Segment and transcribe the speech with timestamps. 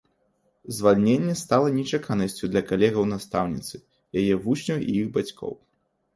[0.77, 3.83] Звальненне стала нечаканасцю для калегаў настаўніцы,
[4.25, 5.53] яе вучняў і іх бацькоў.